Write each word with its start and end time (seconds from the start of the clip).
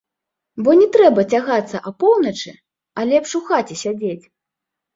Бо 0.67 0.73
не 0.79 0.87
трэба 0.95 1.25
цягацца 1.33 1.83
апоўначы, 1.93 2.55
а 2.99 3.07
лепш 3.13 3.37
у 3.43 3.45
хаце 3.53 3.81
сядзець! 3.85 4.21